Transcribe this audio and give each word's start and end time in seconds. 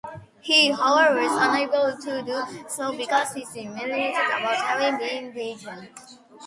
He, 0.41 0.71
however, 0.71 1.19
is 1.19 1.31
unable 1.31 1.95
to 1.95 2.23
do 2.23 2.43
so 2.67 2.91
because 2.97 3.33
he's 3.33 3.53
humiliated 3.53 4.15
about 4.15 4.55
having 4.55 4.97
been 4.97 5.31
beaten. 5.31 5.89